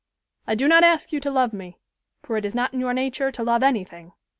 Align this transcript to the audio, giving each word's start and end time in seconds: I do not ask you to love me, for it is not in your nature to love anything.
I 0.47 0.55
do 0.55 0.67
not 0.67 0.83
ask 0.83 1.13
you 1.13 1.19
to 1.19 1.29
love 1.29 1.53
me, 1.53 1.77
for 2.23 2.35
it 2.35 2.43
is 2.43 2.55
not 2.55 2.73
in 2.73 2.79
your 2.79 2.91
nature 2.95 3.31
to 3.31 3.43
love 3.43 3.61
anything. 3.61 4.13